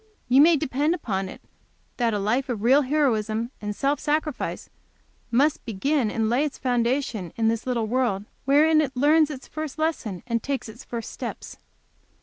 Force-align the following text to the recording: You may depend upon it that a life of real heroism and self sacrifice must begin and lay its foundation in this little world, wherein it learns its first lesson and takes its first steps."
You 0.29 0.41
may 0.41 0.57
depend 0.57 0.95
upon 0.95 1.29
it 1.29 1.43
that 1.97 2.11
a 2.11 2.17
life 2.17 2.49
of 2.49 2.63
real 2.63 2.81
heroism 2.81 3.51
and 3.61 3.75
self 3.75 3.99
sacrifice 3.99 4.67
must 5.29 5.63
begin 5.63 6.09
and 6.09 6.27
lay 6.27 6.43
its 6.43 6.57
foundation 6.57 7.31
in 7.35 7.49
this 7.49 7.67
little 7.67 7.85
world, 7.85 8.25
wherein 8.45 8.81
it 8.81 8.97
learns 8.97 9.29
its 9.29 9.47
first 9.47 9.77
lesson 9.77 10.23
and 10.25 10.41
takes 10.41 10.67
its 10.67 10.83
first 10.83 11.11
steps." 11.11 11.57